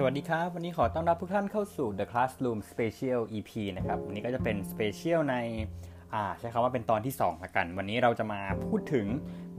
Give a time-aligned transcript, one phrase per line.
[0.00, 5.36] สวัสดีครับ วันนี้ขอต้อนรับทุกท่านเข้าสู่ The Classroom Special EP นะครับ วันนี้ก็จะเป็น Special ใน
[6.14, 9.06] อ่าใช้คำว่าเป็นตอนที่2ละกัน วันนี้เราจะมาพูดถึง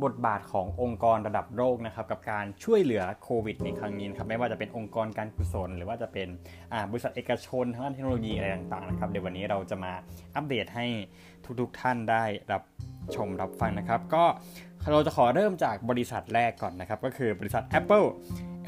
[0.04, 6.28] บทบาทขององค์กรระดับโลกนะครับ กับการช่วยเหลือโควิดในครั้งนี้นะครับ ไม่ว่าจะเป็นองค์กรการกุศล หรือว่าจะเป็น
[6.74, 9.93] อ่าบริษัทเอกชนทางด้านเทคโนโลยีอะไรต่างๆนะครับ เดี๋ยววันนี้เราจะมา
[10.36, 10.86] อัปเดตให้
[11.60, 12.64] ทุกๆท่านได้รับ
[13.15, 14.24] ชมรับฟังนะครับ ก็
[14.92, 18.07] เราจะขอเริ่มจากบริษัทแรกก่อนนะครับ ก็คือบริษัท Apple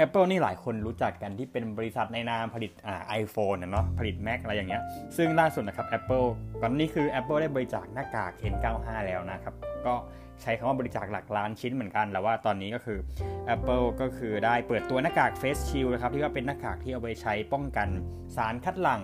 [0.05, 4.81] Apple นี่หลายคนรู้จักกันที่เป็นบริษัทในนามผลิตอ่าไอโฟนเนาะผลิต Mac อะไรอย่างเงี้ย
[5.17, 6.27] ซึ่งล่าสุดนะครับ Apple
[6.61, 9.53] ก่อนนี้คือ Apple ได้บริจาคหน้ากาก N95 แล้วนะครับ
[9.85, 9.95] ก็
[10.41, 12.99] ใช้คำว่าบริจาคหลักล้านชิ้นเหมือนกัน แล้วว่าตอนนี้ก็คือ
[13.55, 17.87] Apple ก็คือได้เปิดตัวหน้ากาก Face Shield นะครับที่ว่าเป็นหน้ากากที่เอาไปใช้ป้องกัน
[18.35, 19.01] สารคัดหลั่ง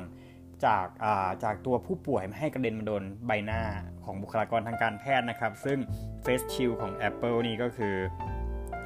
[0.66, 3.62] จากาจากตัวผู้ป่วยไม่ให้กระเด็นมาโดนใบหน้า
[4.04, 5.78] ของบุคลากรทางการแพทย์นะครับ ซึ่ง
[6.26, 7.96] Face Shield ของ Apple นี่ก็คือ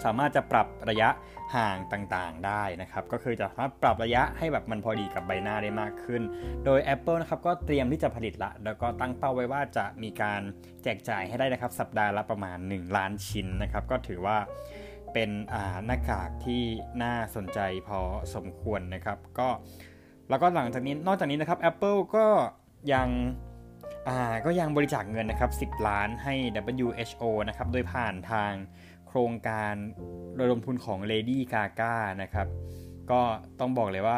[0.06, 1.10] สามารถจะปรับระยะ
[1.56, 6.22] ห่างต่างๆได้นะครับก็คือจะสามารถปรับระยะให้แบบมันพอดีกับใบหน้าได้มากขึ้น
[6.66, 10.42] โดย Apple นะครับก็เตรียมที่จะผลิตละ แล้วก็ตั้งเป้าไว้ว่าจะมีการ
[10.84, 14.38] แจกจ่ายให้ได้นะครับสัปดาห์ละประมาณ 1 ล้านชิ้นนะครับก็ถือว่า
[15.14, 15.30] เป็น
[15.86, 16.64] หน้ากากที่
[17.04, 18.00] น่าสนใจพอ
[18.36, 19.50] สมควรนะครับก็
[20.30, 22.26] แล้วก็หลังจากนี้นอกจากนี้นะครับ Apple ก็
[22.94, 23.10] ยัง
[24.46, 26.34] ก็ยังบริจาคเงินนะครับ 10 ล้านให้
[26.86, 28.52] WHO นะครับ โดยผ่านทาง
[29.14, 29.76] โครงการ
[30.40, 32.48] ระดมทุนของ Lady Gaga นะครับ
[33.12, 33.22] ก็
[33.60, 34.18] ต้องบอกเลยว่า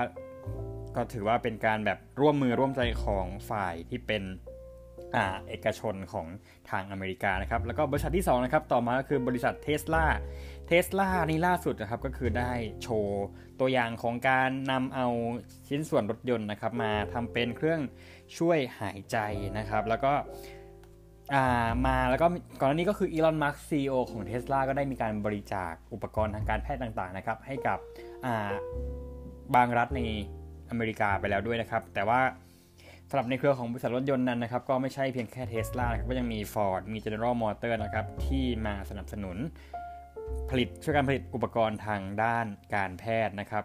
[0.96, 4.24] ก็ถือว่าเป็นการแบบร่วมมือร่วมใจของฝ่ายที่เป็น
[5.16, 6.28] อ่าเอกชนของ
[6.70, 10.06] ทางอเมริกานะครับ แล้วก็บริษัทที่ 2 นะครับ ต่อมาก็คือบริษัทเท s l a
[10.68, 13.26] เท s l a นี่ล่าสุดนะครับ ก็คือได้โชว์
[13.60, 15.08] ตัวอย่างของการนำเอา
[15.68, 17.82] ชิ้นส่วนรถยนต์นะครับ มาทำเป็นเครื่อง
[18.38, 19.18] ช่วยหายใจ
[19.58, 20.14] นะครับ แล้วก็
[21.88, 22.28] มาแล้วก็
[22.60, 27.80] ก่อนหน้านี้ก็คืออีลอน มัสก์ซีอของเท s l a ก็ได้มีการบริจาคอุปกรณ์ทางการแพทย์ต่างๆนะครับให้กับ
[29.56, 30.02] บางรัฐใน
[30.70, 32.22] อเมริกาไปแล้วด้วยนะครับ แต่ว่า
[33.10, 39.38] สำหรับในเครือของบริษัทรถยนต์นั้นนะครับ ก็ไม่ใช่เพียงแค่เท s l a นะครับก็ยังมี Ford มี General Motors นะครับ ที่มาสนับสนุน
[40.50, 42.46] ผลิตช่วยการผลิตอุปกรณ์ทางด้าน
[42.76, 43.64] การแพทย์นะครับ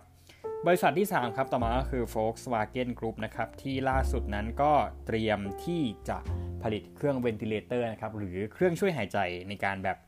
[0.66, 4.72] บริษัทที่ 3 ครับ ต่อมาก็คือ Volkswagen Group นะครับ ที่ล่าสุดนั้นก็
[5.06, 6.18] เตรียมที่จะ
[6.62, 9.98] ผลิตเครื่อง ventilator นะครับหรือเครื่องช่วยหายใจในการแบบ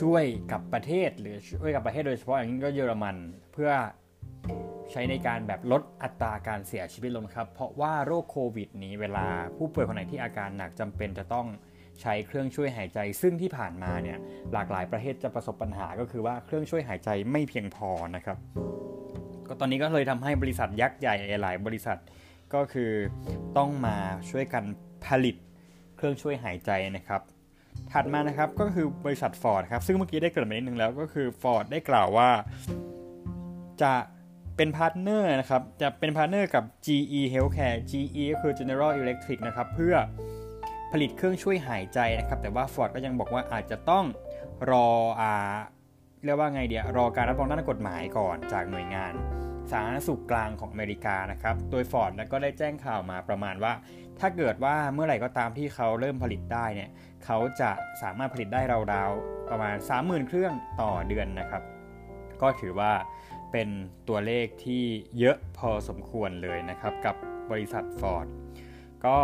[0.00, 3.16] ช่วยกับประเทศหรือช่วยกับประเทศโดยเฉพาะอย่างนี้ก็เยอรมัน
[3.52, 3.70] เพื่อ
[4.92, 9.26] ใช้ในการแบบลดอัตราการเสียชีวิตลงครับเพราะว่าโรคโควิด นี้เวลา
[9.56, 11.46] ผู้ป่วยคนไหนที่อาการหนักจำเป็นจะต้อง
[12.00, 14.18] ใช้เครื่องช่วยหายใจ ซึ่งที่ผ่านมาเนี่ย
[14.52, 18.38] หลากหลายประเทศจะประสบปัญหาก็คือว่าเครื่องช่วยหายใจไม่เพียงพอนะครับ
[19.46, 21.98] ก็ตอนนี้ก็เลยทำให้บริษัทยักษ์ใหญ่หลายบริษัท
[22.54, 22.90] ก็คือ
[23.56, 23.96] ต้องมา
[24.30, 24.64] ช่วยกัน
[25.04, 25.36] ผลิต
[25.96, 27.20] เครื่องช่วยหายใจนะครับ
[27.92, 32.30] ถัดมานะครับก็คือบริษัท Ford ครับซึ่งเมื่อกี้ได้เกริ่นไปนิดนึงแล้วก็คือ Ford ได้กล่าวว่า
[33.82, 33.94] จะ
[34.56, 39.94] เป็น partner นะครับจะเป็น partner กับ GE Healthcare GE ก็คือ General Electric นะครับเพื่อ
[40.92, 44.04] ผลิตเครื่องช่วยหายใจนะครับ แต่ว่า Ford ก็ยังบอกว่าอาจจะต้อง
[44.70, 44.88] รอ
[45.20, 45.32] อ่า
[46.24, 49.12] เรียกว่าไงเดียรอการรับรองด้านกฎหมายก่อนจากหน่วยงาน
[49.72, 53.72] สาธารณสุขกลางของอเมริกานะครับ โดยฟอร์ดก็ได้แจ้งข่าวมาประมาณว่า
[54.20, 56.90] ถ้าเกิดว่าเมื่อไหร่ก็ตามที่เขาเริ่มผลิตได้เนี่ย
[57.24, 57.70] เขาจะ
[58.02, 58.60] สามารถผลิตได้
[58.92, 61.62] ราวๆประมาณ 30,000 เครื่องต่อเดือนนะครับ
[62.42, 62.92] ก็ถือว่า
[63.52, 63.68] เป็น
[64.08, 64.82] ตัวเลขที่
[65.18, 67.16] เยอะพอสมควรเลยนะครับกับ
[67.50, 68.26] บริษัทฟอร์ด
[69.06, 69.18] ก็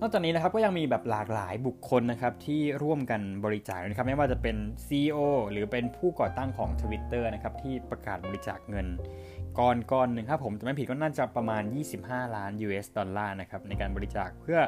[0.00, 5.18] นอกจากนี้นะครับก็ยังมีแบบหลากหลายบุคคลนะครับที่ร่วมกันบริจาคนะครับไม่ว่าจะเป็น CEO
[5.50, 8.86] หรือเป็นผู้ก่อตั้งของ Twitter นะครับที่ประกาศบริจาคเงิน
[9.58, 11.62] ก่อนก่อนหนึ่งครับผมจะไม่ผิดก็น่าจะประมาณ
[11.98, 14.60] 25 ล้าน US ดอลลาร์นะครับในการบริจาคเพื่อ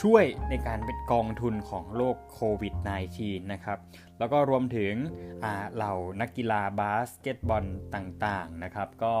[0.00, 2.74] ช่วยในการเป็นกองทุนของโรคโควิด
[3.14, 3.78] -19 นะครับ
[4.18, 4.94] แล้วก็รวมถึง
[5.74, 9.14] เหล่านักกีฬาบาสเกตบอลต่างๆนะครับ ก็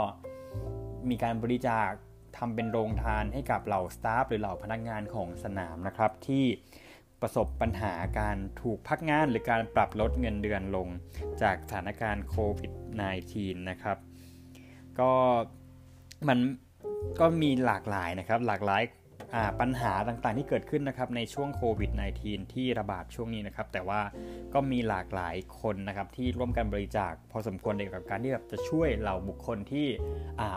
[1.08, 1.90] มีการบริจาค
[2.36, 6.44] ทำเป็นโรงทานให้กับเหล่าสตาฟหรือเหล่าพนักงานของสนามนะครับ ที่
[7.20, 10.88] ประสบปัญหาการถูกพักงานหรือการปรับลดเงินเดือนลง
[11.42, 12.72] จากสถานการณ์โควิด
[13.20, 13.96] -19 นะครับ
[14.98, 15.10] ก็
[16.28, 16.38] มัน
[17.20, 18.82] ก็มีหลากหลายนะครับหลากหลาย
[19.60, 21.90] ปัญหาต่างๆที่เกิดขึ้นนะครับในช่วงโควิด
[22.22, 24.00] -19 ที่ระบาดช่วงนี้นะครับ แต่ว่า
[24.54, 29.86] ก็มีหลากหลายคนนะครับที่ร่วมกันบริจาคพอสมควรในกับการที่แบบจะช่วยเหล่าบุคคลที่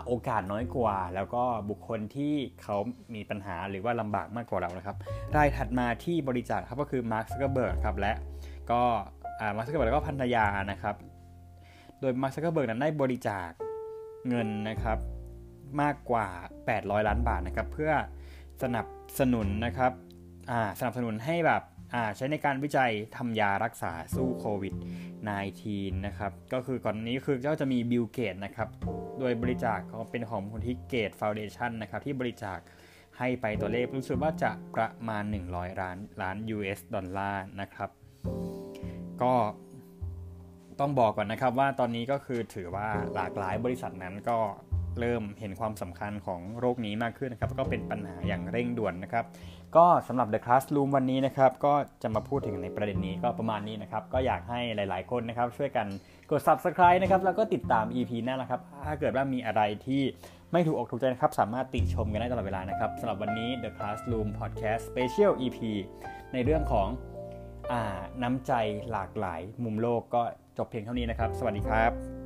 [0.07, 2.77] โอกาสน้อยกว่า แล้วก็บุคคลที่เขา
[3.15, 4.97] มีปัญหาหรือว่าลำบากมากกว่าเรานะครับ
[5.35, 8.13] รายถัดมาที่บริจาคครับก็คือมาร์คซักเกอร์เบิร์กครับและ
[8.71, 8.81] ก็
[9.55, 10.95] มาร์คซักเกอร์เบิร์กแล้วก็ภรรยานะครับ
[11.99, 13.49] โดยมาร์คซักเกอร์เบิร์กนั้นได้บริจาค
[14.29, 14.99] เงินนะครับ
[15.81, 16.27] มากกว่า
[16.65, 17.93] 800 ล้านบาทนะครับเพื่อ
[18.63, 18.85] สนับ
[19.19, 19.91] สนุนนะครับ
[20.79, 21.63] สนับสนุนให้แบบ
[22.15, 24.73] ใช้ในการวิจัยทำยารักษาสู้โควิด
[25.39, 28.69] -19 นะครับ ก็คือก่อนนี้คือก็จะมีบิลเกตส์นะครับ
[29.19, 32.59] โดยบริจาคเขาเป็นของคนที่ Gates Foundation นะครับ ที่บริจาค
[33.17, 37.89] ให้ไปตัวเลขรู้สึกว่าจะประมาณ 100 ล้านล้าน US ดอลลาร์นะครับ
[39.21, 39.33] ก็
[40.79, 44.39] ต้องบอกก่อนนะครับว่าตอนนี้ก็คือถือว่าหลากหลายบริษัทนั้นก็
[44.99, 49.25] เริ่มเห็นความสำคัญของโรคนี้มากขึ้นนะครับ ก็เป็นปัญหาอย่างเร่งด่วนนะครับ
[49.75, 55.87] ก็สำหรับ The Classroom วันนี้นะครับ ก็จะมาพูดถึงในประเด็นนี้ก็ประมาณนี้นะครับ ก็อยากให้หลาย ๆ คนนะครับ ช่วยกัน
[56.29, 60.03] กด Subscribe นะครับ แล้วก็ติดตาม EP หน้านะครับ ถ้าเกิดว่ามีอะไรที่
[60.51, 65.59] ไม่ถูกอกถูกใจนะครับ สามารถติชมกันได้ตลอดเวลานะครับสำหรับวันนี้ The Classroom Podcast Special EP
[66.33, 66.87] ในเรื่องของ
[67.71, 68.51] อ่าน้ำใจ
[68.91, 70.21] หลากหลายมุมโลกก็
[70.57, 72.24] จบเพียงเท่านี้นะครับ สวัสดีครับ